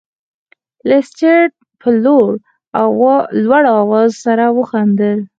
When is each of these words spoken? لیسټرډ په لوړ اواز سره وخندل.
لیسټرډ 0.89 1.51
په 1.81 1.89
لوړ 3.47 3.63
اواز 3.79 4.11
سره 4.25 4.45
وخندل. 4.57 5.19